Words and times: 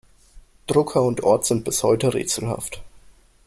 Drucker 0.65 1.03
und 1.03 1.21
Ort 1.21 1.45
sind 1.45 1.63
bis 1.63 1.83
heute 1.83 2.15
rätselhaft. 2.15 2.81